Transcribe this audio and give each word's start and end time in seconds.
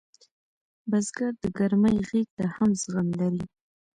بزګر 0.89 1.33
د 1.43 1.45
ګرمۍ 1.57 1.97
غېږ 2.07 2.27
ته 2.37 2.45
هم 2.55 2.69
زغم 2.81 3.07
لري 3.19 3.43